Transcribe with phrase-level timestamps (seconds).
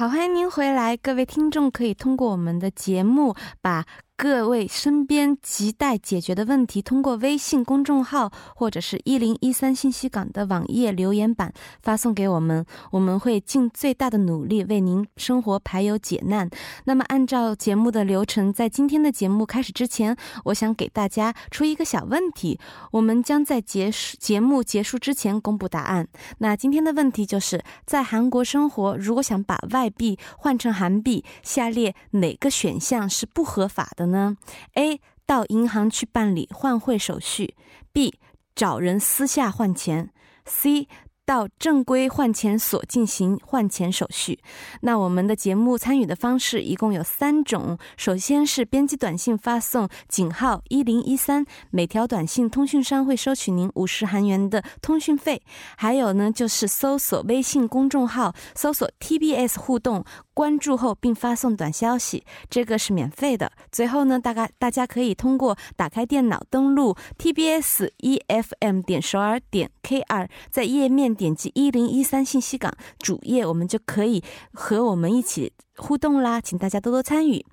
[0.00, 3.84] 好，欢迎您回来，各位听众可以通过我们的节目把。
[4.22, 16.50] 各位身边亟待解决的问题，通过微信公众号或者是一零一三信息港的网页留言板发送给我们，我们会尽最大的努力为您生活排忧解难。
[16.84, 20.14] 那么，按照节目的流程，在今天的节目开始之前，
[20.44, 22.60] 我想给大家出一个小问题，
[22.92, 26.06] 我们将在结束节目结束之前公布答案。
[26.40, 34.09] 那今天的问题就是在韩国生活，如果想把外币换成韩币，下列哪个选项是不合法的？
[34.10, 34.36] 呢
[34.74, 37.54] ？A 到银行去办理换汇手续
[37.92, 38.14] ，B
[38.54, 40.10] 找人私下换钱
[40.44, 40.88] ，C。
[41.26, 44.40] 到正规换钱所进行换钱手续。
[44.80, 47.78] 那我们的节目参与的方式一共有三种。
[47.96, 55.40] 首先是编辑短信发送井号一零一三，每条短信通讯商会收取您五十韩元的通讯费。
[55.76, 60.04] 还有呢，就是搜索微信公众号，搜索 TBS 互动，
[60.40, 63.52] 关注后并发送短消息，这个是免费的。
[63.70, 74.24] 最后呢，大概大家可以通过打开电脑登录 tbs efm 点首尔点 kr，在页面点击一零一三信息港主页，我们就可以
[74.54, 75.52] 和我们一起。
[75.76, 77.44] 互动啦，请大家多多参与。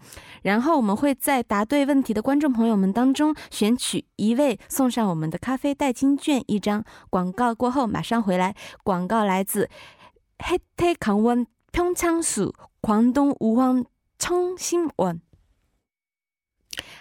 [0.44, 6.86] 然后我们会在答对问题的观众朋友们当中选取一位，送上我们的咖啡代金券一张。
[7.10, 9.70] 广告过后马上回来，广告来自
[10.38, 11.46] Hetty 康温。
[11.78, 13.86] 평창수 광동 우황
[14.18, 15.22] 청심원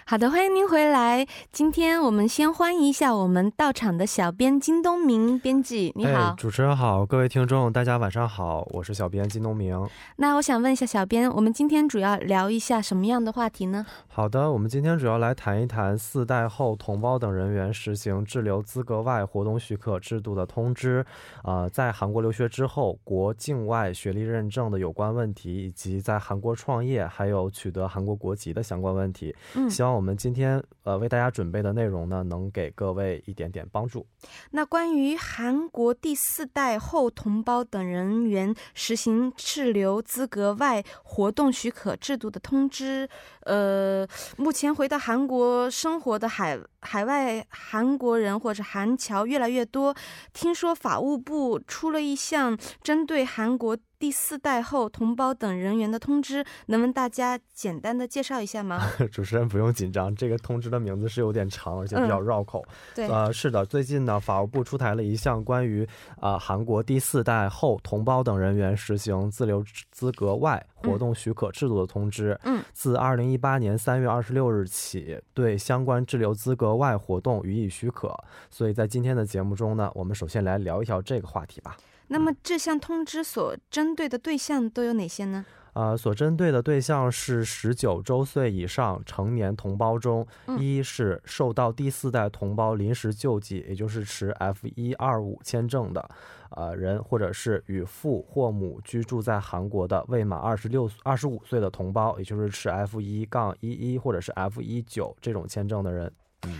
[0.09, 1.27] 好的，欢迎您回来。
[1.51, 9.85] 今天我们先欢迎一下我们到场的小编金东明编辑，你好，主持人好，各位听众大家晚上好，我是小编金东明。
[10.15, 13.85] 那我想问一下小编，我们今天主要聊一下什么样的话题呢？
[14.07, 21.05] 好的，我们今天主要来谈一谈四代后同胞等人员实行滞留资格外活动许可制度的通知，
[21.43, 29.35] 呃，在韩国留学之后国境外学历认证的有关问题，以及在韩国创业还有取得韩国国籍的相关问题。
[29.55, 29.96] 嗯，希望。
[29.97, 34.05] 我们今天呃为大家准备的内容呢，能给各位一点点帮助。
[34.51, 43.09] 那关于韩国第四代后同胞等人员实行滞留资格外活动许可制度的通知，
[43.41, 44.07] 呃，
[44.37, 46.55] 目前回到韩国生活的海
[46.87, 49.93] 海外韩国人或者韩侨越来越多。
[50.31, 53.77] 听说法务部出了一项针对韩国。
[53.99, 58.79] 第四代后同胞等人员的通知，能问大家简单的介绍一下吗？
[59.11, 62.63] 主持人不用紧张，这个通知的名字是有点长，而且比较绕口。
[62.93, 65.83] 对，呃，是的，最近呢，法务部出台了一项关于
[66.21, 72.39] 啊韩国第四代后同胞等人员实行自留资格外活动许可制度的通知。
[72.43, 78.15] 嗯，自二零一八年三月二十六日起，对相关滞留资格外活动予以许可。
[78.49, 81.75] 所以在今天的节目中呢，我们首先来聊一聊这个话题吧。
[82.07, 85.45] 那么这项通知所针对的对象都有哪些呢？
[85.73, 90.25] 呃，所针对的对象是十九周岁以上成年同胞中，
[90.57, 96.09] 一是受到第四代同胞临时救济，也就是持 F 一二五签证的
[96.49, 106.11] 呃人，或者是与父或母居住在韩国的未满二十六二十五岁的同胞，也就是持 F 一杠一一或者是 F 一九这种签证的人。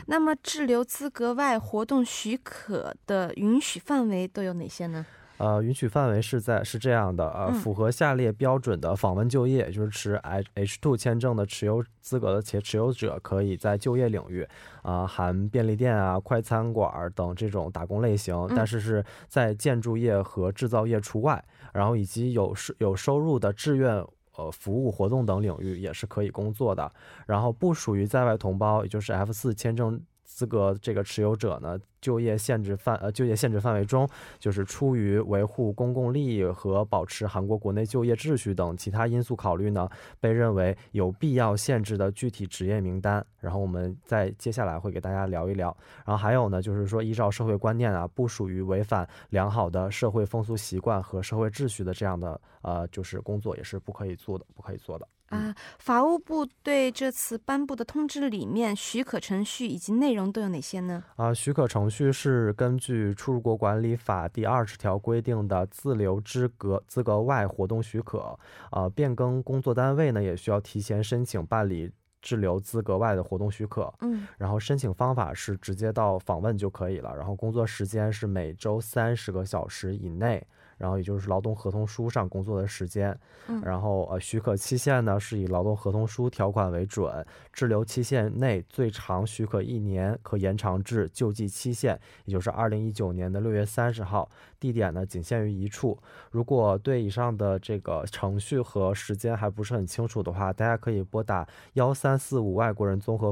[0.08, 5.06] 那么滞留资格外活动许可的允许范围都有哪些呢？
[5.38, 14.48] 呃，允许范围是在是这样的，呃，符合下列标准的访问就业，也就是持 H H two 签证的持有资格的且持有者，可以在就业领域，
[14.82, 24.04] 啊，含便利店啊、快餐馆等这种打工类型，但是是在建筑业和制造业除外，然后以及有收有收入的志愿
[24.38, 26.92] 呃服务活动等领域也是可以工作的，
[27.26, 31.80] 然后不属于在外同胞，也就是 F 四签证资格这个持有者呢。
[32.00, 34.08] 就业限制范呃就业限制范围中，
[34.38, 39.90] 就是出于维护公共利益和保持韩国国内就业秩序等其他因素考虑呢，
[40.20, 43.26] 被认为有必要限制的具体职业名单。
[43.40, 45.76] 然后我们在接下来会给大家聊一聊。
[46.06, 55.08] 然后还有呢，就是说依照社会观念啊，不属于违反良好的社会风俗习惯和社会秩序的这样的呃，就是工作也是不可以做的，不可以做的。
[55.30, 61.04] 啊，法务部对这次颁布的通知里面许可程序以及内容都有哪些呢？
[61.18, 68.40] 啊，许可程序是根据出入国管理法第二十条规定的自留资格资格外活动许可。
[68.70, 71.92] 啊，变更工作单位呢，也需要提前申请办理
[72.22, 73.94] 滞留资格外的活动许可。
[74.00, 77.14] 嗯，然后申请方法是直接到访问就可以了。
[77.16, 80.48] 然后工作时间是每周三十个小时以内。
[80.78, 83.18] 然后也就是劳动合同书上工作的时间。
[83.48, 94.30] 嗯，然后呃，许可期限呢是以劳动合同书条款为准，滞留期限内最长许可一年，可延长至救济期限，也就是二零一九年的六月三十号。
[94.60, 95.96] 地点呢仅限于一处。
[96.32, 103.32] 如果对以上的这个程序和时间还不是很清楚的话，大家可以拨打幺三四五外国人综合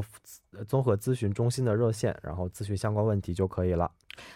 [0.67, 3.91] 综合咨询中心的热线，然后咨询相关问题就可以了。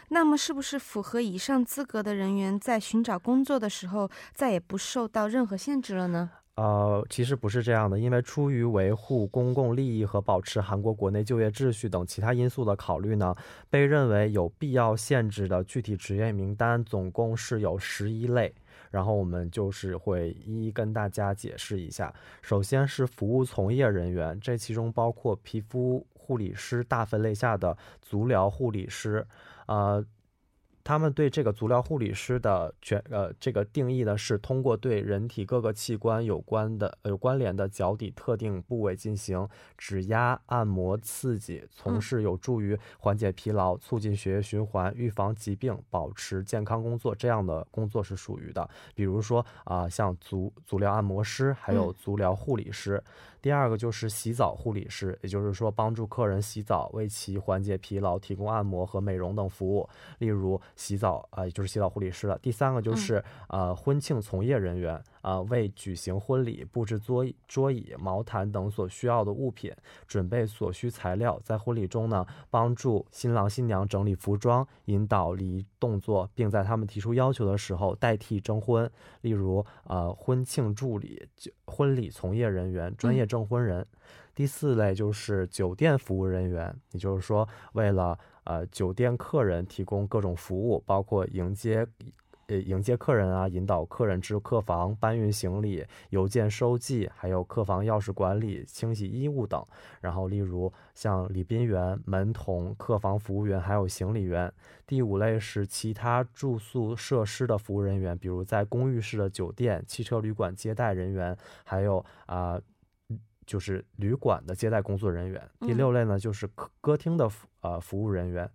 [0.09, 6.31] 那么，是不是符合以上资格的人员在寻找工作的时候再也不受到任何限制了呢？
[6.55, 13.33] 呃，其实不是这样的，因为出于维护公共利益和保持韩国国内就业秩序等其他因素的考虑呢，
[13.69, 18.53] 被认为有必要限制的具体职业名单总共是有十一类。
[18.91, 22.11] 然后我们就是会一一跟大家解释一下。
[22.41, 29.25] 首先是服务从业人员，这其中包括皮肤护理师大分类下的足疗护理师，
[29.69, 30.05] 呃。
[30.81, 48.67] 他们对这个足疗护理师的全呃这个定义呢，是通过对人体各个器官有关的有关联的脚底特定部位进行指压、按摩、刺激，从事有助于缓解疲劳、促进血液循环、预防疾病、保持健康工作这样的工作是属于的。
[48.95, 53.03] 比如说啊，像足足疗按摩师，还有足疗护理师。
[53.41, 59.87] 第二个就是洗澡护理师，也就是说帮助客人洗澡，为其缓解疲劳，提供按摩和美容等服务。
[60.17, 62.37] 例如洗澡啊，也就是洗澡护理师了。
[62.39, 65.01] 第三个就是呃婚庆从业人员。
[65.21, 69.73] 啊，为举行婚礼布置桌桌椅、毛毯等所需要的物品，
[70.07, 78.89] 准备所需材料，在婚礼中呢，帮助新郎新娘整理服装，引导礼仪动作，并在他们提出要求的时候代替征婚。
[79.21, 81.27] 例如，呃，婚庆助理、
[81.65, 83.85] 婚礼从业人员、专业证婚人。
[84.33, 91.85] 第四类就是酒店服务人员，也就是说，为了呃酒店客人提供各种服务，包括迎接。
[92.49, 99.63] 呃，迎接客人啊，引导客人至客房，搬运行李，邮件收寄，还有客房钥匙管理、清洗衣物等。
[100.01, 104.51] 然后，例如像礼宾员、门童、客房服务员，还有行李员。
[104.87, 112.59] 第五类是其他住宿设施的服务人员，比如在公寓式的酒店、汽车旅馆接待人员，还有啊，
[113.45, 115.47] 就是旅馆的接待工作人员。
[115.59, 118.49] 第六类呢，就是客歌厅的服呃服务人员。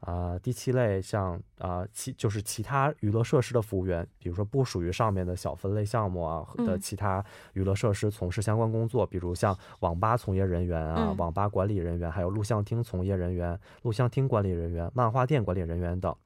[0.00, 16.16] 啊，第七类像啊，其就是其他娱乐设施的服务员，比如说不属于上面的小分类项目啊的其他娱乐设施从事相关工作，比如像网吧从业人员啊、网吧管理人员，还有录像厅从业人员、录像厅管理人员、漫画店管理人员等。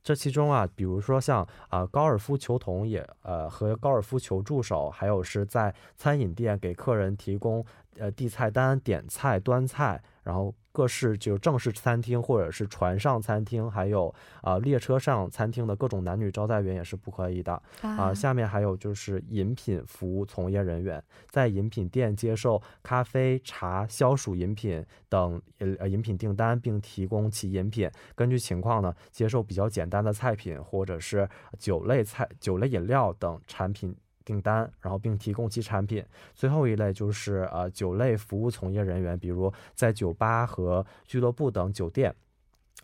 [0.00, 7.64] 这其中啊，比如说像啊高尔夫球童也呃和高尔夫球助手，还有是在餐饮店给客人提供
[7.98, 10.54] 呃递菜单、点菜、端菜，然后。
[10.78, 18.14] 各式就正式餐厅或者是船上餐厅，还有啊列车上餐厅的各种男女招待员也是不可以的啊。
[18.14, 27.90] 下面还有就是饮品服务从业人员，在饮品店接受咖啡、茶、消暑饮品等呃饮品订单，并提供其饮品。
[28.14, 31.28] 根据情况呢，接受比较简单的菜品或者是
[31.58, 33.92] 酒类菜、酒类饮料等产品。
[34.28, 36.04] 订单，然后并提供其产品。
[36.34, 42.14] 最后一类就是呃酒类服务从业人员，比如在酒吧和俱乐部等酒店，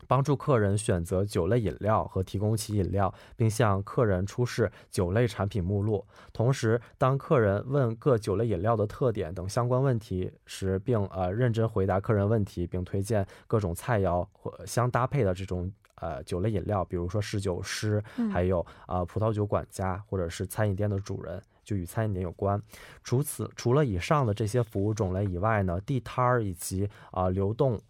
[0.09, 6.03] 帮助客人选择酒类饮料和提供其饮料，并向客人出示酒类产品目录。
[6.33, 15.71] 同时，当客人问各酒类饮料的特点等相关问题时，并呃认真回答客人问题，并推荐各种菜肴或相搭配的这种。
[15.97, 18.03] 呃，酒类饮料，比如说侍酒师，
[18.33, 22.61] 还有啊葡萄酒管家，或者是餐饮店的主人，就与餐饮店有关。
[23.03, 27.81] 除此，除了以上的这些服务种类以外呢，地摊儿以及啊流动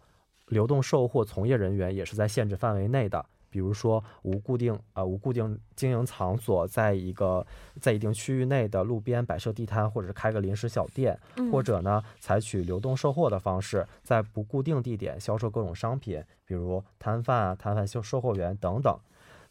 [0.48, 3.24] 流动售货从业人员也是在限制范围内的。
[3.54, 7.46] 比如说无固定呃无固定经营场所，在一个
[7.80, 11.16] 在一定区域内的路边摆设地摊，或者是开个临时小店，
[11.52, 18.98] 或者呢采取流动售货的方式，在不固定地点销售各种商品，比如摊贩啊、摊贩售售货员等等。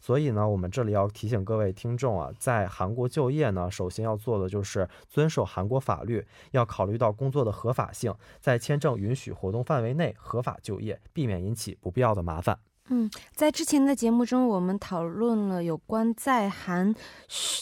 [0.00, 12.58] 所以呢，我们这里要提醒各位听众啊，在韩国就业呢，首先要做的就是遵守韩国法律，要考虑到工作的合法性，在签证允许活动范围内合法就业，避免引起不必要的麻烦。
[12.90, 16.94] 嗯，在之前的节目中，我们讨论了有关在韩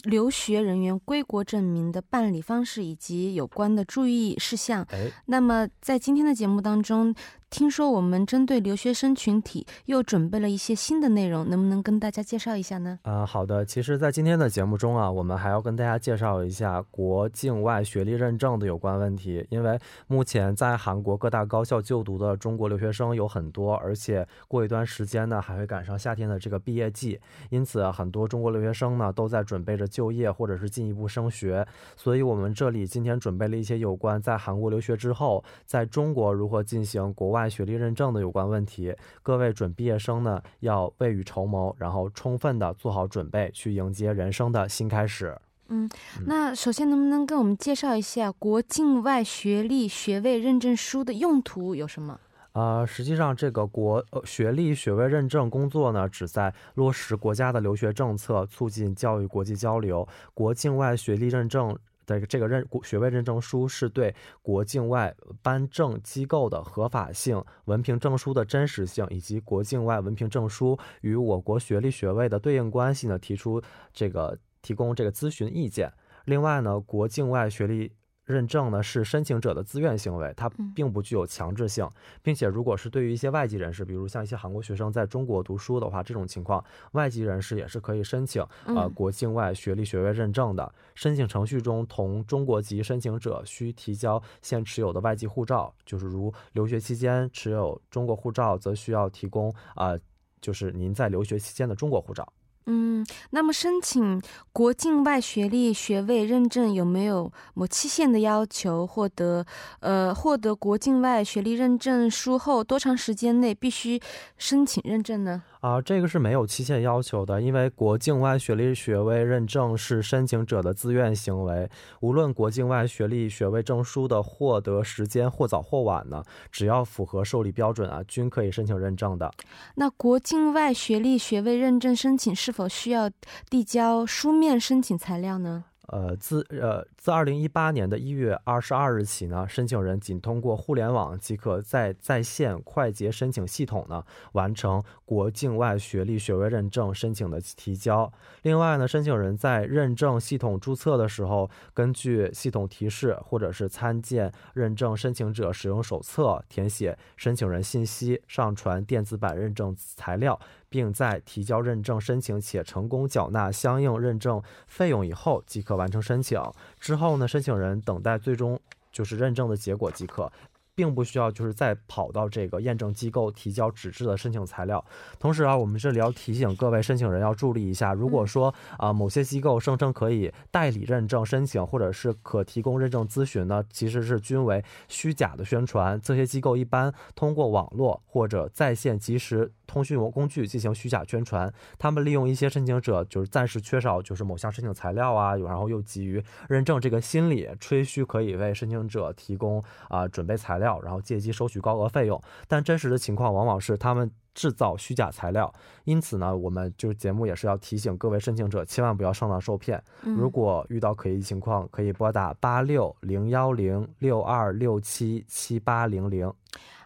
[0.03, 4.85] 留学人员归国证明的办理方式以及有关的注意事项。
[5.27, 7.15] 那么在今天的节目当中，
[7.53, 12.99] 听说我们针对留学生群体又准备了一些新的内容，能不能跟大家介绍一下呢？
[13.03, 13.63] 啊，好的。
[13.63, 19.47] 其实，在今天的节目中啊，我们还要跟大家介绍一下国境外学历认证的有关问题。
[19.51, 31.67] 因为目前在韩国各大高校就读的中国留学生有很多，而且过一段时间呢，还会赶上夏天的这个毕业季，因此很多中国留学生呢都在准备着就业或者是进一步升学。
[31.99, 38.95] 所以，我们这里今天准备了一些有关在韩国留学之后，在中国如何进行国外学历认证的有关问题。
[39.23, 45.37] 各位准毕业生呢，要未雨绸缪，然后充分的做好准备，去迎接人生的新开始。
[45.69, 45.89] 嗯，
[46.27, 52.21] 那首先能不能跟我们介绍一下国境外学历学位认证书的用途有什么？
[52.53, 60.07] 呃，实际上这个国呃学历学位认证工作呢，旨在落实国家的留学政策，促进教育国际交流。
[60.35, 61.75] 国境外学历认证
[62.07, 75.93] 的这个认学位认证书是对国境外颁证机构的合法性、文凭证书的真实性以及国境外文凭证书与我国学历学位的对应关系呢，提出这个提供这个咨询意见。
[76.27, 77.93] 另外呢，国境外学历。
[78.33, 81.87] 认证呢是申请者的自愿行为，它并不具有强制性，
[82.23, 90.73] 并且如果是对于一些外籍人士，比如像一些韩国学生在中国读书的话，这种情况外籍人士也是可以申请呃国境外学历学位认证的。
[90.95, 99.99] 申请程序中，同中国籍申请者需提交现持有的外籍护照，就是如留学期间持有中国护照，则需要提供啊，
[100.41, 102.27] 就是您在留学期间的中国护照。
[102.67, 108.87] 嗯，那么申请国境外学历学位认证有没有某期限的要求？
[108.87, 109.45] 获得
[109.81, 114.01] 呃获得国境外学历认证书后，多长时间内必须
[114.39, 115.43] 申请认证呢？
[115.63, 121.71] 啊，这个是没有期限要求的，因为国境外学历学位认证是申请者的自愿行为。
[122.01, 129.31] 无论国境外学历学位证书的获得时间或早或晚呢，只要符合受理标准啊，均可以申请认证的。
[129.77, 133.09] 那国境外学历学位认证申请是否需要
[133.49, 135.63] 递交书面申请材料呢？
[135.87, 144.05] 呃，自呃自二零一八年的一月二十二日起呢，申请人仅通过互联网即可在在线快捷申请系统呢
[144.35, 148.13] 完成国境外学历学位认证申请的提交。
[148.43, 160.39] 另外呢，申请人在认证系统注册的时候，根据系统提示或者是参见认证申请者使用手册，填写申请人信息，上传电子版认证材料。
[160.73, 166.41] 并在提交认证申请且成功缴纳相应认证费用以后，即可完成申请。
[166.83, 168.61] 之后呢，申请人等待最终
[168.91, 170.31] 就是认证的结果即可。
[170.75, 174.83] 并不需要就是再跑到这个验证机构提交纸质的申请材料。
[175.19, 186.01] 同时啊，我们这里要提醒各位申请人要注意一下，如果说啊某些机构声称可以代理认证申请或者是可提供认证咨询呢，其实是均为虚假的宣传。
[186.01, 191.53] 这些机构一般通过网络或者在线即时通讯工具进行虚假宣传。
[191.79, 200.62] 他们利用一些申请者就是暂时缺少就是某项申请材料啊，然后又急于认证这个心理，吹嘘可以为申请者提供啊准备材料。
[200.63, 205.53] 料，然后借机收取高额费用，但真实的情况往往是他们制造虚假材料。
[205.85, 209.83] 因此呢，我们就是节目也是要提醒各位申请者，千万不要上当受骗。
[210.01, 216.33] 如果遇到可疑情况，可以拨打八六零幺零六二六七七八零零。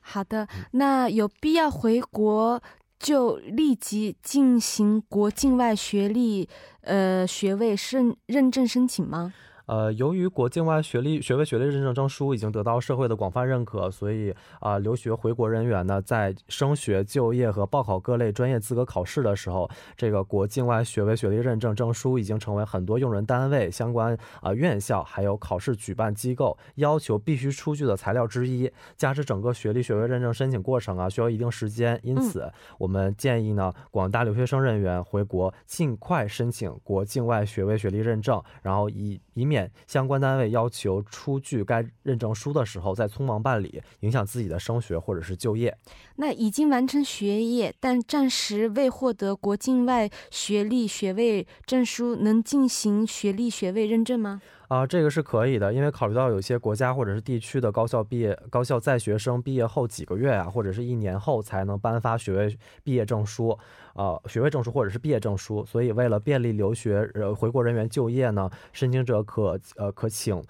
[0.01, 2.61] 好的，那有必要回国
[2.99, 6.49] 就立即进行国境外学历
[6.81, 9.35] 呃学位认认证申请吗？
[9.67, 28.71] 呃，由于国境外学历学位学历认证证书已经得到社会的广泛认可，所以啊，留学回国人员呢，在升学、就业和报考各类专业资格考试的时候，这个国境外学位学历认证证书已经成为很多用人单位、相关啊院校还有考试举办机构要求必须出具的材料之一。
[28.97, 39.56] 加之整个学历学位认证申请过程啊，需要一定时间，因此我们建议呢，广大留学生人员回国尽快申请国境外学位学历认证，然后以以免。
[39.87, 45.77] 相关单位要求出具该认证书的时候再匆忙办理，影响自己的升学或者是就业。
[46.17, 54.41] 那已经完成学业但暂时未获得国境外学历学位证书，能进行学历学位认证吗？
[54.69, 63.57] 啊，这个是可以的，因为考虑到有些国家或者是地区的高校毕业高校在学生毕业后几个月啊，或者是一年后才能颁发学位毕业证书，
[63.97, 70.43] 呃，学位证书或者是毕业证书，所以为了便利留学呃回国人员就业呢，申请者可呃可请。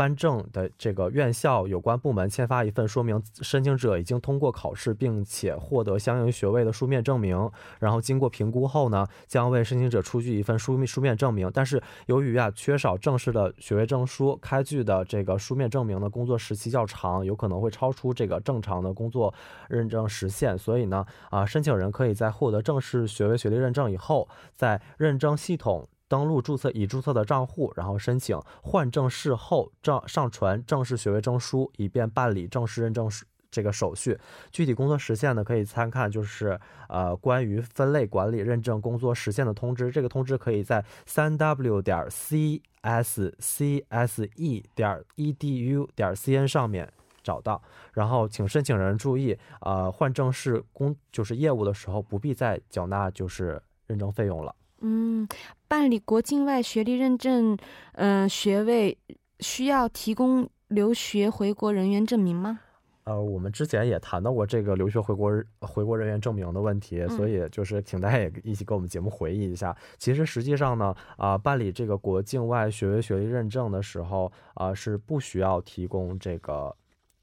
[0.00, 11.50] 颁证的这个院校有关部门签发一份说明申请者已经通过考试并且获得相应学位的书面证明，然后经过评估后呢，将为申请者出具一份书面书面证明。
[11.52, 19.34] 但是由于啊缺少正式的学位证书，开具的这个书面证明的工作时期较长，有可能会超出这个正常的工作
[19.68, 24.26] 认证时限，所以呢啊申请人可以在获得正式学位学历认证以后，
[24.56, 25.86] 在认证系统。
[26.10, 33.08] 登录注册已注册的账户，然后申请换证事后上上传正式学位证书，以便办理正式认证
[33.48, 34.18] 这个手续。
[34.50, 39.88] 具体工作时限呢，可以参看就是呃关于分类管理认证工作时限的通知。
[39.92, 47.62] 这个通知可以在三 w 点 c s c s e 点 e d u 点 c n 上面找到。
[47.92, 54.52] 然后请申请人注意，呃换证是工就是业务的时候，不必再缴纳就是认证费用了。
[54.82, 55.28] 嗯，
[55.70, 57.56] 办理国境外学历认证，
[57.92, 58.98] 嗯，学位
[59.38, 62.58] 需要提供留学回国人员证明吗？
[63.04, 69.74] 呃，我们之前也谈到过这个留学回国回国人员证明的问题，所以就是请大家也一起跟我们节目回忆一下。
[69.96, 76.74] 其实实际上呢，啊，办理这个国境外学位学历认证的时候，啊，是不需要提供这个。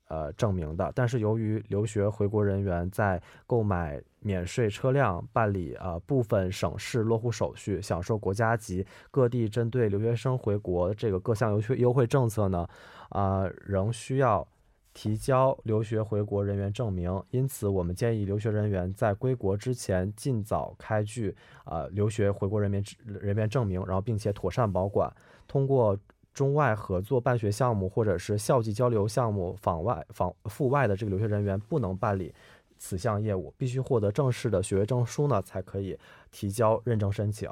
[0.10, 12.68] 呃，证明的，但是由于留学回国人员在购买免税车辆、办理呃部分省市落户手续、享受国家级各地针对留学生回国这个各项优优惠政策呢，
[13.10, 14.46] 啊，仍需要
[14.94, 17.24] 提交留学回国人员证明。
[17.32, 25.10] 因此，我们建议留学人员在归国之前尽早开具啊留学回国人员人员证明，然后并且妥善保管，
[25.48, 25.98] 通过。
[26.38, 32.32] 中外合作办学项目或者是校际交流项目访外访赴外的这个留学人员不能办理
[32.78, 35.98] 此项业务，必须获得正式的学位证书呢，才可以
[36.32, 37.50] 提交认证申请。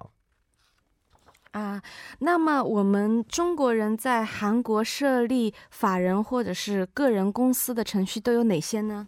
[1.51, 1.81] 啊，
[2.19, 9.07] 那么我们中国人在韩国设立法人或者是个人公司的程序都有哪些呢？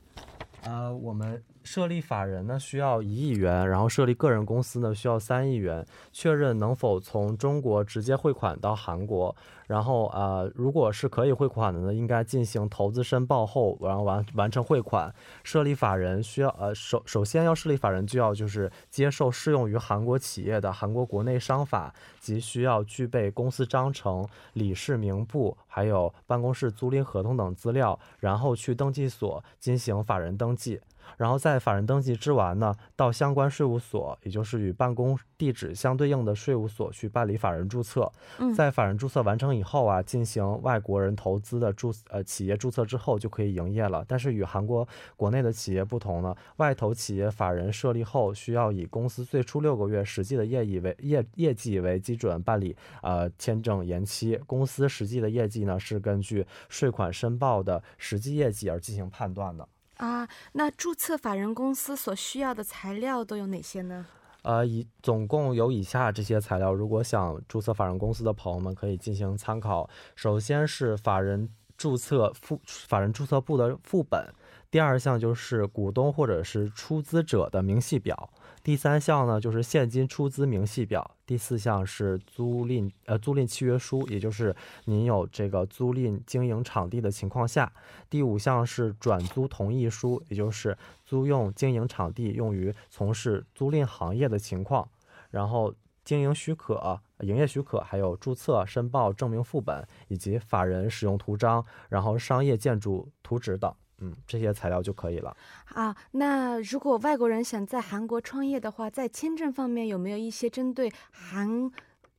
[0.64, 1.44] 呃，我们。
[1.68, 5.86] 设立法人呢需要一亿元，然后设立个人公司呢需要三亿元。
[6.14, 9.36] 确认能否从中国直接汇款到韩国。
[9.68, 15.14] 然后呃，如果是可以汇款的呢，应该进行投资申报后，然后完完成汇款。
[15.44, 30.80] 设立法人需要呃首首先要设立法人就要就是接受适用于韩国企业的韩国国内商法，及需要具备公司章程、理事名簿，还有办公室租赁合同等资料，然后去登记所进行法人登记。
[31.16, 38.12] 然后在法人登记之完呢，到相关税务所，也就是与办公地址相对应的税务所去办理法人注册。
[38.56, 44.04] 在法人注册完成以后啊，进行外国人投资的注呃企业注册之后就可以营业了。
[44.08, 54.38] 但是与韩国国内的企业不同呢，外投企业法人设立后，需要以公司最初六个月实际的业绩为业业绩为基准办理呃签证延期。
[54.48, 59.68] 公司实际的业绩呢，是根据税款申报的实际业绩而进行判断的。
[59.98, 64.06] 啊，那注册法人公司所需要的材料都有哪些呢？
[64.44, 69.90] 呃，以总共有以下这些材料，如果想注册法人公司的朋友们可以进行参考。
[70.16, 74.26] 首先是法人注册副法人注册簿的副本，
[74.72, 78.30] 第二项就是股东或者是出资者的明细表。
[78.68, 84.54] 第三项呢，就是现金出资明细表；第四项是租赁呃租赁契约书，也就是
[84.84, 87.72] 您有这个租赁经营场地的情况下；
[88.10, 94.86] 第五项是转租同意书，也就是租用经营场地用于从事租赁行业的情况；
[95.30, 103.74] 然后经营许可、营业许可，还有注册申报证明副本，以及法人使用图章，然后商业建筑图纸等。
[104.00, 105.36] 嗯，这些材料就可以了。
[105.74, 111.72] 啊，那如果外国人想在韩国创业的话，在签证方面有没有一些针对韩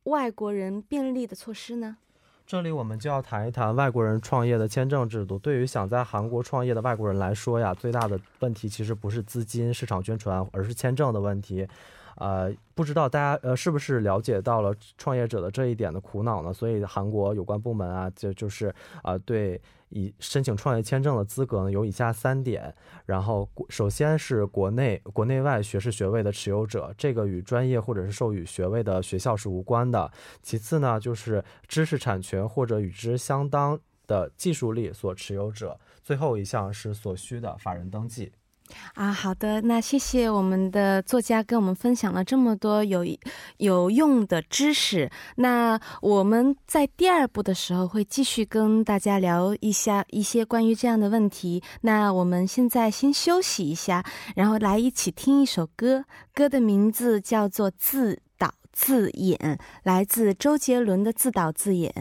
[0.05, 1.97] 外国人便利的措施呢？
[2.47, 5.39] 这里我们就要谈一谈外国人创业的签证制度。
[5.39, 11.69] 对于想在韩国创业的外国人来说呀，最大的问题其实不是资金、市场宣传，而是签证的问题。
[12.19, 16.53] 呃，不知道大家呃是不是了解到了创业者的这一点的苦恼呢？
[16.53, 22.75] 所以韩国有关部门啊，就就是啊，对以申请创业签证的资格呢，有以下三点。
[23.07, 30.11] 然后首先是国内国内外学士学位的持有者，这个与专业或者是授予学位的学校是无关的。
[30.43, 35.79] 其次呢，就是知识产权或者与之相当的技术力所持有者。
[36.03, 38.33] 最后一项是所需的法人登记。
[38.95, 43.05] 啊，好的，那谢谢我们的作家跟我们分享了这么多有
[43.59, 45.11] 有用的知识。
[45.37, 51.63] 那我们在第二部的时候会继续跟大家聊一下一些关于这样的问题。
[51.83, 54.05] 那我们现在先休息一下，
[54.37, 56.05] 然后来一起听一首歌，
[56.35, 59.39] 歌的名字叫做《自导自演》，
[59.83, 61.93] 来自周杰伦的《自导自演》。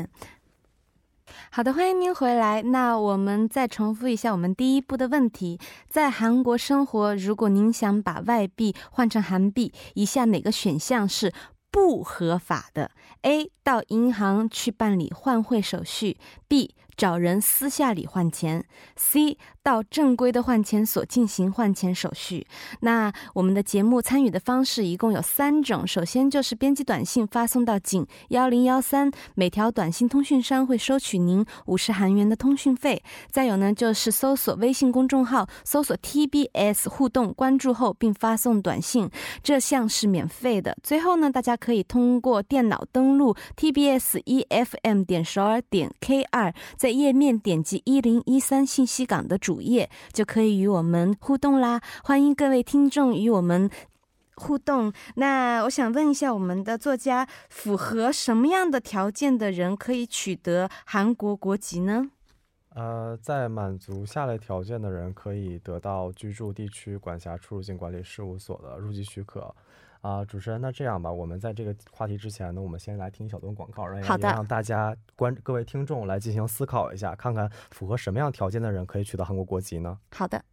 [1.50, 2.62] 好的，欢迎您回来。
[2.62, 11.34] 那我们再重复一下我们第一步的问题：在韩国生活，如果您想把外币换成韩币，以下哪个选项是
[11.72, 12.92] 不合法的
[13.24, 13.52] ？A.
[13.64, 16.72] 到银行去办理换汇手续；B.
[16.98, 22.48] 找人私下里换钱，C 到正规的换钱所进行换钱手续。
[22.80, 33.04] 那我们的节目参与的方式一共有三种，首先就是编辑短信发送到井幺零幺三，每条短信通讯商会收取您五十韩元的通讯费。
[33.30, 39.10] 再有呢，就是搜索微信公众号，搜索 TBS 互动，关注后并发送短信，
[39.44, 40.76] 这项是免费的。
[40.82, 46.52] 最后呢，大家可以通过电脑登录 TBS EFM 点首尔点 K 二，
[46.88, 51.82] 在页面点击一零一三信息港的主页，就可以与我们互动啦。
[52.02, 53.70] 欢迎各位听众与我们
[54.36, 54.94] 互动。
[55.16, 62.10] 那我想问一下，我们的作家，符合什么样的条件的人可以取得韩国国籍呢？
[62.74, 69.54] 呃，在满足下列条件的人，可以得到居住地区管辖出入境管理事务所的入籍许可。
[70.01, 79.99] 啊，主持人，那这样吧，我们在这个话题之前呢，我们先来听一小段广告，让让大家观各位听众来进行思考一下，看看符合什么样条件的人可以取得韩国国籍呢？
[80.11, 80.45] 好的，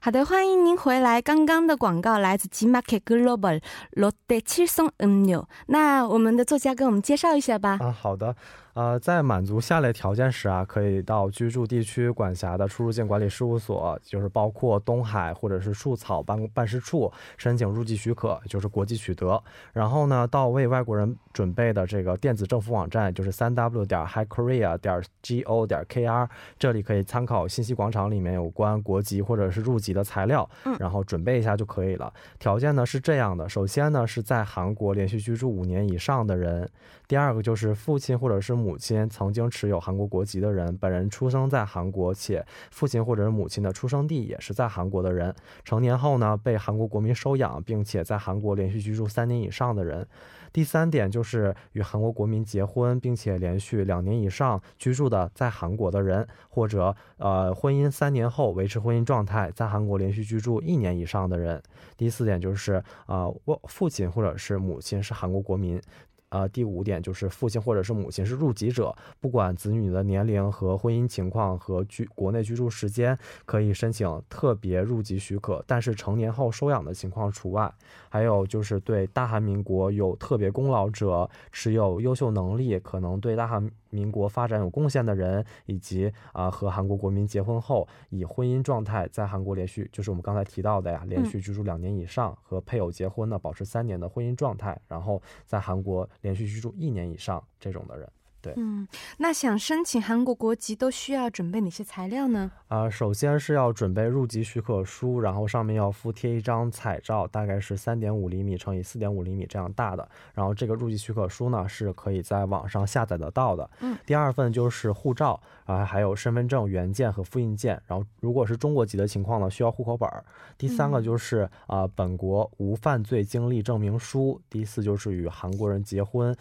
[0.00, 1.20] 好的，欢迎您回来。
[1.20, 3.60] 刚刚的广告来自 G Market Global
[3.92, 7.76] ロッテ七松飲料，那我们的作家给我们介绍一下吧。
[7.82, 8.34] 啊，好的。
[8.73, 19.41] 呃，在满足下列条件时啊，可以到居住地区管辖的出入境管理事务所，就是包括东海或者是树草办办事处申请入籍许可，就是国际取得。
[19.73, 25.01] 然后呢，到为外国人准备的这个电子政府网站，就是三 w 点 highkorea 点
[25.45, 32.13] go 点 kr，这里可以参考信息广场里面有关国籍或者是入籍的材料，然后准备一下就可以了。
[32.37, 36.69] 条件呢是这样的，首先呢是在韩国连续居住五年以上的人，
[37.09, 38.77] 第二个就是父亲或者是母。
[38.79, 50.07] 亲曾经持有韩国国籍的人，本人出生在韩国，且父亲或者是母亲的出生地也是在韩国的人，成年后呢被韩国国民收养，并且在韩国连续居住三年以上的人。
[50.53, 61.61] 第三点就是与韩国国民结婚，并且连续两年以上居住的在韩国的人，或者呃婚姻三年后维持婚姻状态，在韩国连续居住一年以上的人。
[61.97, 65.81] 第四点就是呃我父亲或者是母亲是韩国国民。
[66.29, 77.73] 呃，第五点就是父亲或者是母亲是入籍者，不管子女的年龄和婚姻情况和居国内居住时间，可以申请特别入籍许可，但是成年后收养的情况除外。
[78.09, 98.09] 还有就是对大韩民国有特别功劳者，持有优秀能力，可能对大韩民国发展有贡献的人，以及啊和韩国国民结婚后以婚姻状态在韩国连续，就是我们刚才提到的呀，连续居住两年以上，和配偶结婚呢保持三年的婚姻状态，然后在韩国连续居住一年以上这种的人。
[98.41, 102.51] 对，嗯，那想申请韩国国籍都需要准备哪些材料呢？
[102.69, 110.07] 啊，首先是要准备入籍许可书，然后上面要附贴一张彩照，大概是三点五厘米乘以四点五厘米这样大的。
[110.33, 113.69] 然后这个入籍许可书呢是可以在网上下载得到的。
[113.81, 117.81] 嗯，第二份就是护照，啊，还有身份证原件和复印件。
[117.87, 120.09] 然后如果是中国籍的情况呢，需要户口本。
[120.57, 124.39] 第三个就是啊，本国无犯罪经历证明书。
[124.49, 126.35] 第四就是与韩国人结婚。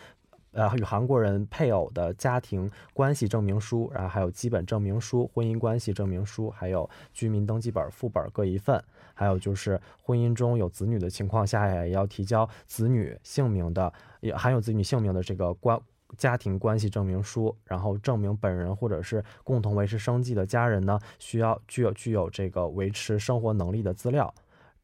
[0.59, 8.83] 呃，与韩国人配偶的家庭关系证明书，然后还有基本证明书、婚姻关系证明书，还有居民登记本副本各一份。
[9.14, 15.81] 还有就是婚姻中有子女的情况下，也要提交子女姓名的，也含有子女姓名的这个关
[16.16, 17.57] 家庭关系证明书。
[17.64, 24.35] 然后证明本人或者是共同维持生计的家人呢，需要具有具有这个维持生活能力的资料。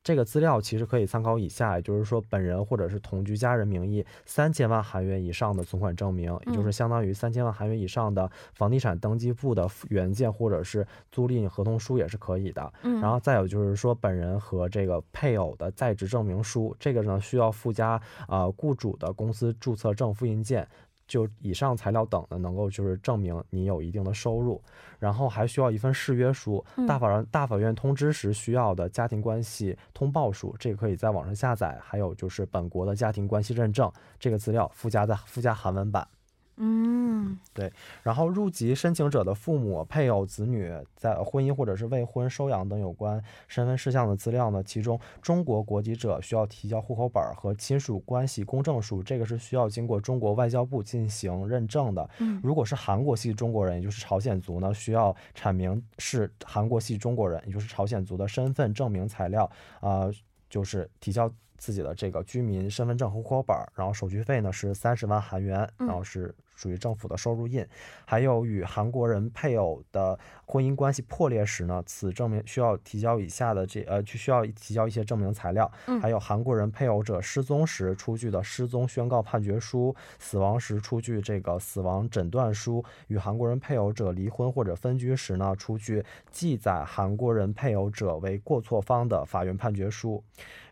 [0.05, 12.71] 这个资料其实可以参考以下，也就是说，本人或者是同居家人名义三千万韩元以上的存款证明，也就是相当于三千万韩元以上的房地产登记簿的原件或者是租赁合同书也是可以的。
[12.83, 20.69] 嗯，然后再有就是说，本人和这个配偶的在职证明书，这个呢需要附加啊雇主的公司注册证复印件。
[21.07, 24.63] 就以上材料等的，能够就是证明你有一定的收入，
[24.99, 36.07] 然后还需要一份誓约书，大法院大法院通知时需要的家庭关系通报书，这个可以在网上下载，还有就是本国的家庭关系认证，这个资料附加在附加韩文版。
[36.57, 37.73] 嗯，对。
[38.03, 44.63] 然后入籍申请者的父母、配偶、子女在婚姻或者是未婚收养等有关身份事项的资料呢？
[44.63, 52.09] 其中中国国籍者需要提交户口本和亲属关系公证书，这个是需要经过中国外交部进行认证的。
[52.19, 60.09] 嗯，如果是韩国系中国人，也就是朝鲜族呢，需要阐明是韩国系中国人，也就是朝鲜族的身份证明材料啊，
[60.49, 61.31] 就是提交。
[61.57, 67.67] 自己的这个居民身份证和户口本，然后手续费呢是三十万韩元，然后是属于政府的收入印。
[68.05, 75.71] 还有与韩国人配偶的婚姻关系破裂时呢，此证明需要提交以下的这呃，就需要提交一些证明材料。
[76.01, 90.23] 还有韩国人配偶者失踪时出具的失踪宣告判决书，死亡时出具这个死亡诊断书，与韩国人配偶者离婚或者分居时呢，出具记载韩国人配偶者为过错方的法院判决书，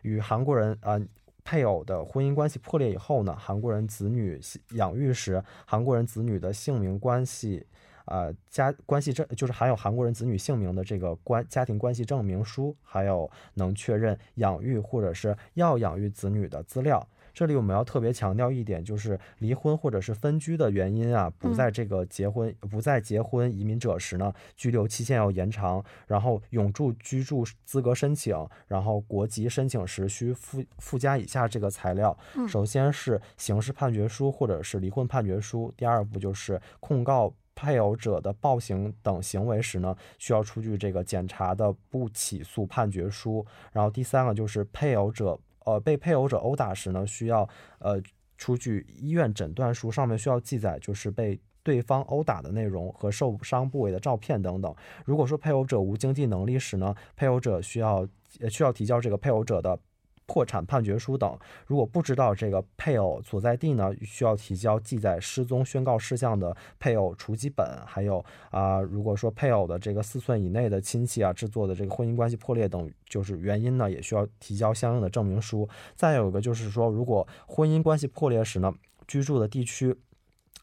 [0.03, 1.01] 与韩国人呃。
[1.43, 4.39] 配偶的婚姻关系破裂以后呢，韩国人子女
[4.71, 7.65] 养育时，韩国人子女的姓名关系，
[8.05, 17.05] 呃，家关系证就是含有韩国人子女姓名的这个关家庭关系证明书，还有能确认养育或者是要养育子女的资料。
[17.33, 32.15] 这里我们要特别强调一点，就是离婚或者是分居的原因啊，不在这个结婚不在结婚移民者时呢，居留期限要延长，然后永住居住资格申请，然后国籍申请时需附附加以下这个材料。
[32.47, 45.39] 首先是刑事判决书或者是离婚判决书，第二步就是控告配偶者的暴行等行为时呢，需要出具这个检查的不起诉判决书，然后第三个就是配偶者。
[45.65, 47.47] 呃，被配偶者殴打时呢，需要
[47.79, 48.01] 呃
[48.37, 54.75] 出具医院诊断书，上面需要记载就是被对方殴打的内容和受伤部位的照片等等。
[55.05, 58.07] 如果说配偶者无经济能力时呢，配偶者需要
[58.49, 59.79] 需要提交这个配偶者的。
[60.33, 75.69] 破产判决书等，如果不知道这个配偶所在地呢，需要提交记载失踪宣告事项的配偶除籍本，还有啊，如果说配偶的这个四寸以内的亲戚啊制作的这个婚姻关系破裂等就是原因呢，也需要提交相应的证明书。
[75.93, 78.73] 再有一个就是说，如果婚姻关系破裂时呢，
[79.07, 79.95] 居住的地区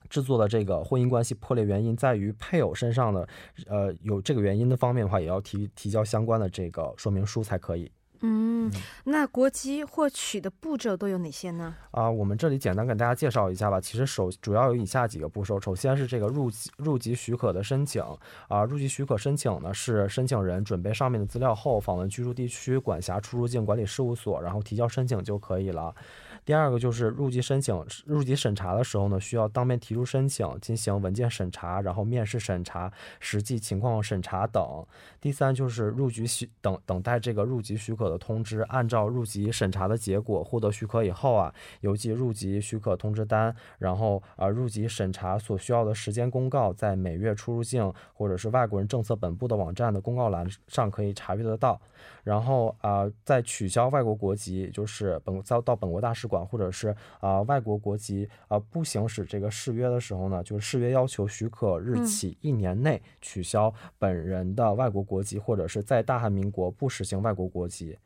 [0.09, 3.28] 制作的这个婚姻关系破裂原因在于配偶身上的，
[3.68, 7.88] 呃，有这个原因的方面的话，也要提提交相关的这个说明书才可以。
[8.22, 8.70] 嗯，
[9.04, 11.74] 那国籍获取的步骤都有哪些呢？
[11.90, 13.80] 啊，我们这里简单给大家介绍一下吧。
[13.80, 18.02] 其实首主要有以下几个步骤，首先是这个入籍入籍许可的申请
[18.48, 25.94] 啊，入籍许可申请呢是申请人准备上面的资料后，访问居住地区管辖出入境管理事务所，然后提交申请就可以了。
[26.44, 34.85] 第二个就是入籍申请、入籍审查的时候呢，需要当面提出申请，进行文件审查，然后面试审查、实际情况审查等。
[35.20, 51.81] 第三就是入局许等等待这个入籍许可的通知，按照入籍审查的结果获得许可以后啊，邮寄入籍许可通知单，然后啊入籍审查所需要的时间公告，在每月出入境或者是外国人政策本部的网站的公告栏上可以查阅得到。
[52.25, 67.96] 然后啊，在取消外国国籍，就是本遭到本国大使馆或者是啊外国国籍啊不行使这个誓约的时候呢，就是誓约要求许可日起一年内取消本人的外国国籍，或者是在大韩民国不实行外国国籍。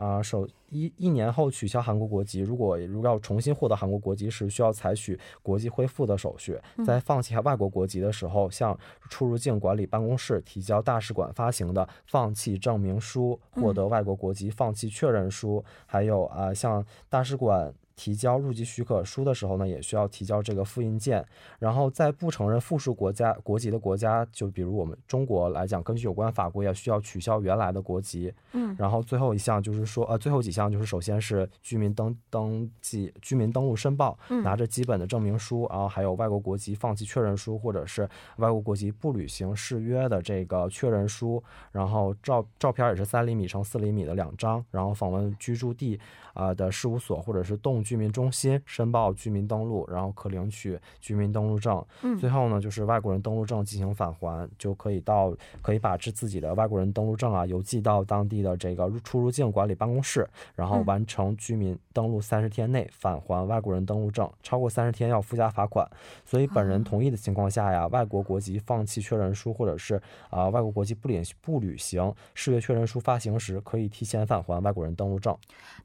[0.00, 6.58] 啊，首一一年后取消韩国国籍，如果如果要重新获得韩国国籍时，需要采取国籍恢复的手续。
[6.86, 8.78] 在放弃外国国籍的时候，向
[9.10, 17.74] 出入境管理办公室提交大使馆发行的放弃证明书、获得外国国籍放弃确认书，还有啊，向大使馆。
[18.00, 21.22] 提交入籍许可书的时候呢，也需要提交这个复印件。
[21.58, 28.32] 然后在不承认附属国家国籍的国家，就比如我们中国来讲，根据有关法规也需要取消原来的国籍。
[28.52, 28.74] 嗯。
[28.78, 38.08] 然后最后一项就是说，呃，最后几项就是首先是居民登登记、居民登录申报，拿着基本的证明书，然后还有外国国籍放弃确认书，或者是
[38.38, 41.42] 外国国籍不履行誓约的这个确认书。
[41.70, 44.64] 然后照照片也是三厘米乘四厘米的两张。
[44.70, 46.00] 然后访问居住地
[46.32, 47.84] 啊的事务所或者是动。
[47.90, 51.84] 居民中心申报居民登录，然后可领取居民登录证。
[52.02, 60.24] 嗯，最后呢，就是外国人登录证进行返还，就可以到可以把这自己的外国人登录证啊邮寄到当地的这个出入境管理办公室，
[60.54, 65.84] 然后完成居民登录三十天内返还外国人登录证，超过三十天要附加罚款。
[66.24, 75.36] 所以本人同意的情况下呀，外国国籍放弃确认书或者是啊外国国籍不领不履行誓约确认书发行时，可以提前返还外国人登录证。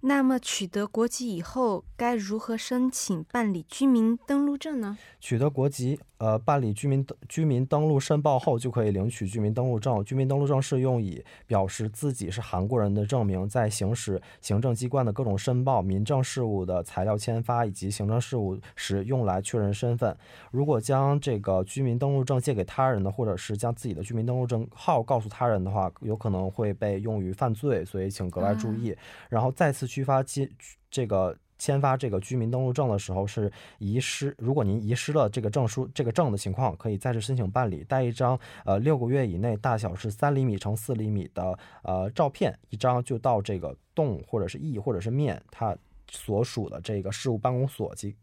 [0.01, 1.83] 那么取得国籍以后。
[1.97, 4.97] 该如何申请办理居民登录证呢？
[5.19, 5.99] 取得国籍。
[6.17, 10.01] 呃，办理居民居民登录申报后，就可以领取居民登录证。
[10.05, 20.17] 居民登录证是用以表示自己是韩国人的证明，在行使行政机关的各种申报、民政事务的材料签发以及行政事务时用来确认身份。
[20.51, 28.95] 如果将这个居民登录证借给他人的，或者是将自己的居民登录证号告诉他人的话，有可能会被用于犯罪，所以请格外注意。
[29.29, 30.49] 然后再次去发接
[30.89, 31.37] 这个。
[31.57, 45.75] 签发这个居民登录证的时候是遗失，如果您遗失了这个证书、这个证的情况，可以再次申请办理，带一张呃六个月以内大小是三厘米乘四厘米的呃照片一张，就到这个洞或者是翼或者是面它
[46.09, 48.15] 所属的这个事务办公所及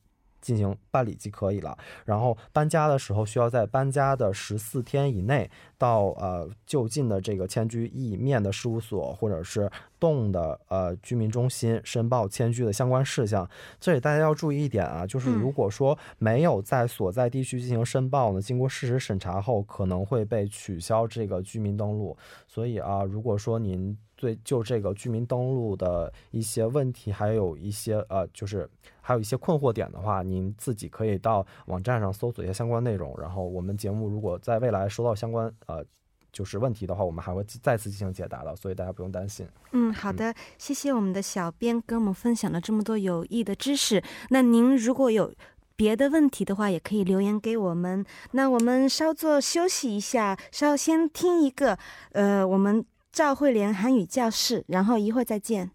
[0.43, 1.75] 进行办理即可以了。
[2.05, 13.49] 然后搬家的时候，需要在搬家的十四天以内到呃就近的这个迁居意面的事务所或者是动的呃居民中心申报迁居的相关事项。
[13.81, 22.17] 这里大家要注意一点啊，就是如果说没有在所在地区进行申报呢，经过事实审查后可能会被取消这个居民登录。
[22.49, 33.13] 所以啊，如果说您对就这个居民登录的一些问题，还有一些呃，就是还有一些困惑点的话，您自己可以到网站上搜索一下相关内容。
[33.21, 35.85] 然后我们节目如果在未来收到相关呃
[36.31, 39.45] 就是问题的话，我们还会再次进行解答的，所以大家不用担心。
[39.73, 44.01] 嗯，好的，谢谢我们的小编跟我们分享了这么多有益的知识。
[44.31, 45.35] 那您如果有
[45.75, 48.07] 别的问题的话，也可以留言给我们。
[48.31, 51.77] 那我们稍作休息一下，稍先听一个
[52.13, 52.85] 呃我们。
[53.13, 55.71] 赵慧莲韩语教室，然后一会儿再见。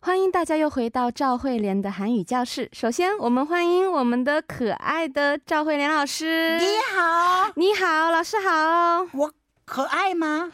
[0.00, 2.70] 欢迎大家又回到赵慧莲的韩语教室。
[2.72, 6.58] 首先，我们欢迎我们的可爱的赵慧莲老师。
[6.58, 6.64] 你
[6.96, 9.06] 好，你好，老师好。
[9.12, 9.30] 我
[9.66, 10.50] 可爱吗？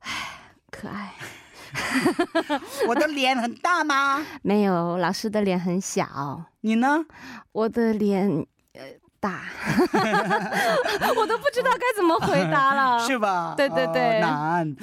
[0.00, 0.40] 唉，
[0.72, 1.14] 可爱。
[2.88, 4.26] 我的脸很大吗？
[4.42, 6.46] 没有，老师的脸很小。
[6.62, 7.06] 你呢？
[7.52, 8.44] 我的脸。
[9.23, 9.41] 大，
[11.15, 13.53] 我都不知道该怎么回答了， 是吧？
[13.57, 14.75] 对对对，难。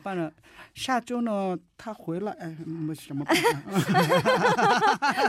[0.77, 3.23] 엄마빠는 下周呢，他回来，哎，没什么。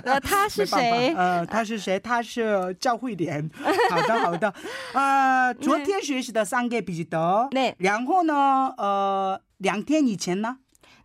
[0.05, 1.15] 呃， 他是谁？
[1.15, 2.01] 呃，他是谁？
[2.01, 3.51] 他是赵慧莲。
[3.91, 4.55] 好的，好的。
[4.95, 7.49] 呃，昨天学习的三个比较多。
[7.51, 7.75] 对。
[7.79, 10.59] 然后呢，呃，两天以前呢？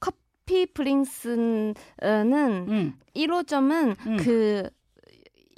[0.00, 2.94] 커피 프린스는 음.
[3.14, 4.16] 1호점은 음.
[4.18, 4.68] 그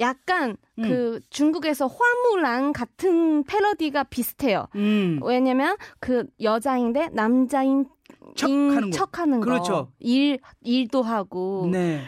[0.00, 0.82] 약간 음.
[0.82, 4.66] 그 중국에서 화무란 같은 패러디가 비슷해요.
[4.74, 5.20] 음.
[5.22, 7.86] 왜냐면 그 여자인데 남자인
[8.34, 9.44] 척하는, 척하는 거.
[9.46, 9.92] 그렇죠.
[9.98, 11.68] 일 일도 하고.
[11.70, 12.02] 네.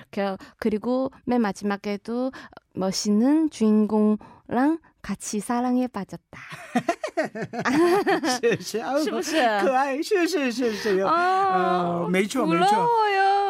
[0.58, 2.32] 그리고 맨 마지막에도
[2.74, 4.16] 멋있는 주인공
[4.47, 6.39] 랑 같이 사랑에 빠졌다.
[8.39, 10.01] 是是，是不是可爱？
[10.01, 12.87] 是是是是，呃，没错没错。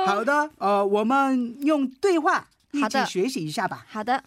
[0.05, 3.85] 好的，呃，我们用对话一起学习一下吧。
[3.89, 4.23] 好的。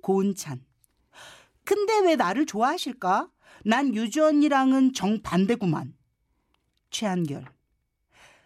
[0.00, 0.64] 고은찬.
[1.64, 3.30] 근데 왜 나를 좋아하실까?
[3.64, 5.94] 난 유주 언니랑은 정반대구만.
[6.90, 7.44] 최한결.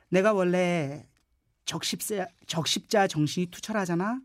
[0.09, 1.07] 내가 원래
[1.67, 4.23] 적십자, 적십자 정신이 투철하잖아?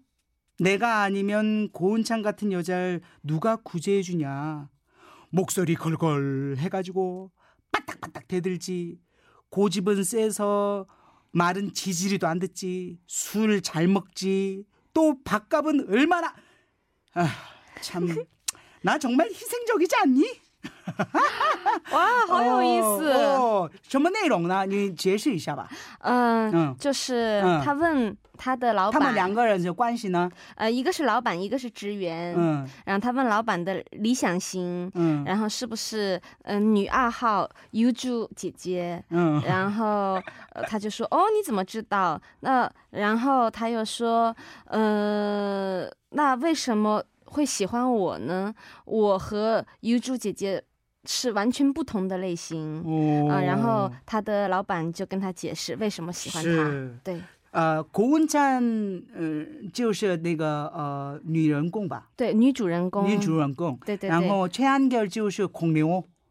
[0.59, 4.69] 내가 아니면 고은찬 같은 여자를 누가 구제해주냐.
[5.31, 7.31] 목소리 걸걸 해가지고
[7.73, 9.01] 빠딱빠딱 대들지.
[9.49, 10.87] 고집은 세서
[11.31, 12.99] 말은 지지리도 안 듣지.
[13.07, 14.65] 술 잘 먹지.
[14.93, 16.34] 또 밥값은 얼마나
[17.13, 17.27] 아,
[17.82, 18.08] 참.
[18.82, 20.41] 나 정말 희생적이지 않니?
[21.91, 23.12] 哇，好有意思。
[23.13, 24.66] 哦，什么内容呢？
[24.66, 25.70] 你解释一下吧。
[25.99, 30.30] 嗯，嗯就是嗯他问他的老板他们两，个人的关系呢？
[30.55, 32.34] 呃，一个是老板，一个是职员。
[32.38, 39.03] 嗯然后他问老板的理想型，嗯然后是不是嗯、呃女二号 u 珠姐姐？
[39.09, 40.22] 嗯然后
[40.53, 42.20] 呃他就说哦你怎么知道？
[42.41, 44.36] 那然后他又说
[44.66, 48.55] 呃那为什么会喜欢我呢？
[48.84, 50.62] 我和 u 珠姐姐
[51.05, 52.82] 是完全不同的类型。
[52.84, 56.99] 哦啊、然后他的老板就跟他解释为什么喜欢他是。
[57.05, 57.20] 对
[57.51, 63.09] 呃，고은찬呃，就是那个呃女人公吧，对，女主人公。
[63.09, 63.74] 女主人公。
[63.86, 64.11] 对对对。
[64.11, 66.05] 然后최한결就是孔刘，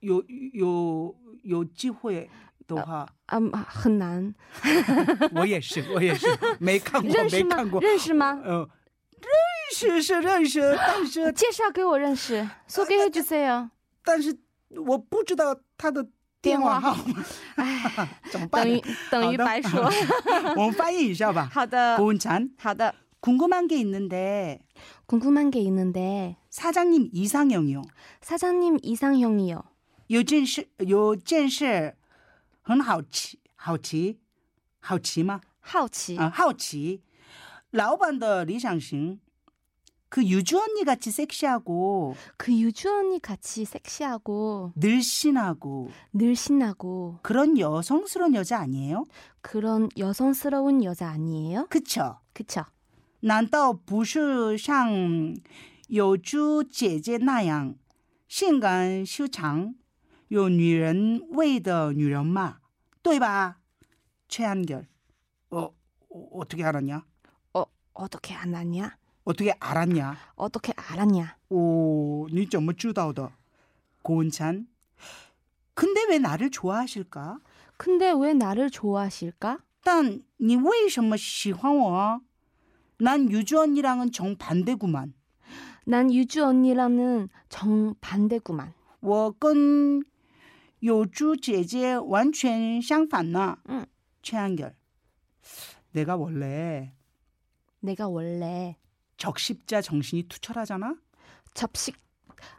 [0.00, 0.22] 有
[0.52, 2.28] 有有机会
[2.66, 4.34] 的话， 아, 很难.
[5.34, 6.26] 我也是，我也是
[6.58, 8.40] 没看过，认识吗没看过，认识吗?
[8.44, 8.68] 呃，
[9.20, 12.48] 认识是认识，但是介绍给我认识.
[12.68, 13.70] 소개해 주세요.
[14.04, 14.36] 但是
[14.86, 16.06] 我不知道他的
[16.42, 16.94] 电话号
[17.56, 18.72] 码， 怎么办等？
[18.72, 19.90] 于等于好的白说.
[20.56, 21.48] 我们翻译一下吧。
[21.52, 22.94] 好的.고은찬好的.
[23.20, 24.60] 궁금한 게 있는데
[25.06, 27.82] 궁금한 게 있는데 사장님 이상형이요.
[28.20, 29.62] 사장님 이상형이요.
[30.10, 31.96] 有件事有件事
[32.62, 34.18] 很好奇，好奇，
[34.80, 35.40] 好奇吗？
[35.60, 37.02] 好奇.啊，好奇。
[37.70, 39.18] 老板的理想型
[40.08, 49.04] 그 유주 언니 같이 섹시하고 그 유주 언니 같이 섹시하고 늘씬하고 늘씬하고 그런 여성스러운 여자 아니에요?
[49.42, 51.66] 그런 여성스러운 여자 아니에요?
[51.68, 52.20] 그쵸?
[52.32, 52.64] 그쵸?
[53.20, 55.36] 难道不是像
[55.88, 57.74] 有珠姐姐那样
[58.28, 59.74] 性感修长、
[60.30, 62.58] 有女人味的女人嘛？
[63.02, 63.60] 对吧？
[64.28, 64.86] 최한결，
[65.50, 65.72] 어,
[66.08, 67.04] 어 어떻게 알았냐?
[67.54, 68.96] 어, 어떻게 알았냐?
[69.24, 70.16] 어떻게 알았냐?
[70.36, 71.36] 어떻게 알았냐?
[71.50, 73.32] 오, 你怎么知道的?
[74.02, 74.66] 고은찬.
[75.74, 77.38] 근데 왜 나를 좋아하실까?
[77.76, 79.58] 근데 왜 나를 좋아하실까?
[79.84, 82.20] 但你为什么喜欢我?
[82.98, 85.12] 난 유주 언니랑은 정반대구만.
[85.84, 88.72] 난 유주 언니랑은 정반대구만.
[89.00, 90.02] 我跟
[90.80, 93.58] 有珠姐姐完全相反呢。
[93.68, 93.86] 응.
[94.22, 94.74] 최한결.
[95.92, 96.92] 내가 원래
[97.80, 98.76] 내가 원래
[99.16, 100.96] 적십자 정신이 투철하잖아.
[101.54, 101.96] 접식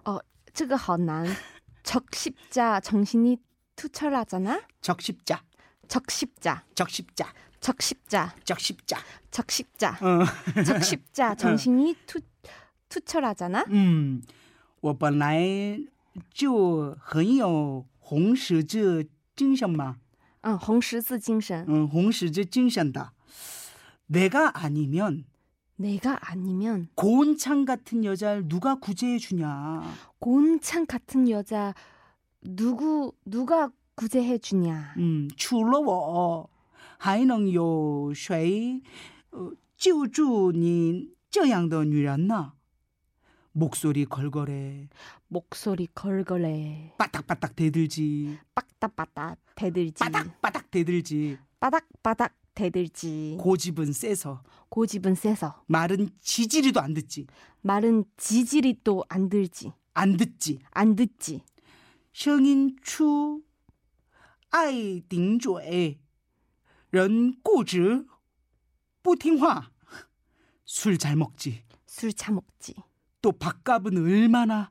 [0.05, 0.19] 어,
[0.53, 1.27] 这个好难.
[1.83, 3.37] 적십자 정신이
[3.75, 4.61] 투철하잖아?
[4.81, 5.43] 적십자,
[5.87, 8.13] 적십자, 적십자, 적십자,
[8.43, 8.97] 적십자.
[9.29, 10.25] 적십자, 어.
[10.63, 12.19] 적십자 정신이 투
[12.89, 13.65] 투철하잖아?
[13.69, 14.23] 嗯，
[14.81, 15.79] 我本来
[16.33, 19.97] 就很有 红十字精神嘛。
[20.43, 21.65] 응, 红十字精神.
[21.67, 23.11] 응, 红十字精神的.
[24.07, 25.25] 내가 아니면
[25.75, 29.83] 내가 아니면 고은창 같은 여자를 누가 구제해 주냐.
[30.19, 31.73] 곤창 같은 여자
[32.41, 34.93] 누구 누가 구제해 주냐?
[34.97, 36.49] 嗯，除了我，
[36.97, 38.81] 还能有谁
[39.31, 42.53] 呃救助你这样的女人呢？
[43.53, 44.87] 목소리걸걸해
[45.32, 46.92] 목소리 걸걸해.
[46.98, 48.38] 빠닥빠닥 대들지.
[48.54, 49.98] 빠딱빠딱 대들지.
[49.98, 51.38] 빠닥빠닥 대들지.
[51.58, 53.38] 빠닥빠닥 대들지.
[53.40, 54.42] 고집은 세서.
[54.68, 55.64] 고집은 세서.
[55.68, 57.26] 말은 지지리도 안 듣지.
[57.62, 59.72] 말은 지지리도 안 들지.
[59.94, 60.58] 안 듣지.
[60.70, 61.42] 안 듣지.
[62.12, 63.42] 성인 추
[64.50, 65.98] 아이 딩조에
[66.90, 68.04] 런 꼬즈
[69.02, 69.70] 뿌팅화
[70.66, 71.64] 술 잘 먹지.
[71.86, 72.74] 술 잘 먹지.
[73.22, 74.70] 또 밥값은 얼마나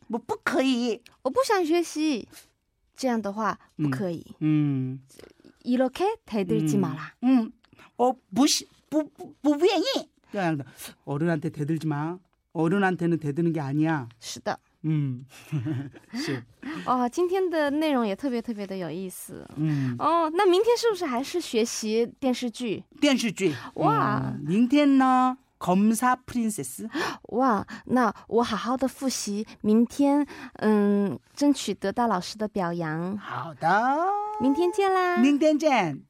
[0.10, 1.00] 我不可以。
[1.22, 2.28] 我不想学习，
[2.96, 4.24] 这样的话不嗯可以。
[4.42, 5.00] 음,
[5.64, 6.80] 이렇게 대들지 음.
[6.80, 7.14] 마라.
[7.24, 7.52] 음,
[7.96, 10.08] 어, 부시, 부, 부, 부, 不愿意.
[10.30, 10.58] 그냥
[11.04, 12.18] 어른한테 대들지 마.
[12.52, 14.08] 어른한테는 대드는 게 아니야.
[14.18, 15.26] 是的， 음,
[16.14, 16.42] 是,
[16.86, 19.46] 哦，今天的内容也特别特别的有意思。
[19.58, 22.82] 음, 哦，那明天是不是还是学习电视剧？
[22.98, 23.52] 电视剧.
[23.74, 24.32] 와.
[24.32, 26.88] 음, 明天呢, 검사 프린세스.
[27.30, 30.26] 哇，那我好好的复习，明天
[30.60, 33.16] 嗯，争取得到老师的表扬。
[33.16, 33.96] 好的,
[34.40, 35.16] 明天见啦！
[35.16, 36.02] 明天见.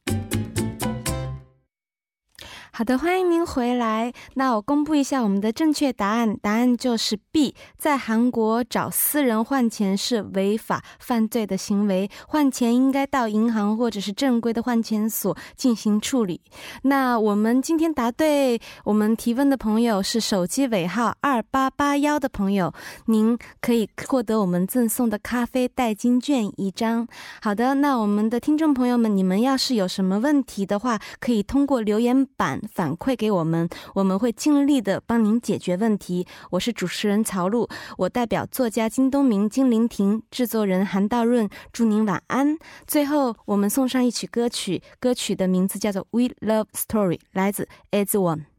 [2.82, 4.11] 好的，欢迎您回来。
[4.34, 7.53] 那我公布一下我们的正确答案，答案就是 B。
[7.77, 16.41] 在韩国找私人换钱是违法犯罪的行为，换钱应该到银行或者是正规的换钱所进行处理。
[16.82, 22.73] 那我们今天答对我们提问的朋友是手机尾号二八八幺的朋友，
[23.05, 27.07] 您可以获得我们赠送的咖啡代金券一张。
[27.43, 36.26] 好的，那我们的听众朋友们，你们要是有什么问题的话，可以通过留言板反馈给我们，我们会尽力的帮您解决问题。
[36.51, 37.67] 我是主持人曹璐，
[37.97, 42.57] 我代表作家金东明、金玲婷，制作人韩道润，祝您晚安。
[42.88, 48.50] 最后，我们送上一曲歌曲，歌曲的名字叫做《We Love Story》，来自 As One。